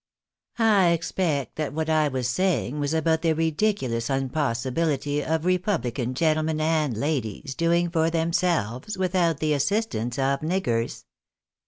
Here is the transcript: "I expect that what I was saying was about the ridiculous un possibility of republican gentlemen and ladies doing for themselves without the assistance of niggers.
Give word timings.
"I 0.57 0.87
expect 0.93 1.57
that 1.57 1.73
what 1.75 1.87
I 1.87 2.07
was 2.07 2.27
saying 2.27 2.79
was 2.79 2.91
about 2.95 3.21
the 3.21 3.33
ridiculous 3.33 4.09
un 4.09 4.29
possibility 4.29 5.23
of 5.23 5.45
republican 5.45 6.15
gentlemen 6.15 6.59
and 6.59 6.97
ladies 6.97 7.53
doing 7.53 7.87
for 7.91 8.09
themselves 8.09 8.97
without 8.97 9.37
the 9.37 9.53
assistance 9.53 10.17
of 10.17 10.39
niggers. 10.41 11.03